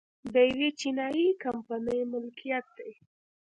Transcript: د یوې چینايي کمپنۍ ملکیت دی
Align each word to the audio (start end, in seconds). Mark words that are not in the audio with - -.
د 0.33 0.35
یوې 0.49 0.69
چینايي 0.79 1.27
کمپنۍ 1.43 1.99
ملکیت 2.13 2.65
دی 2.77 2.91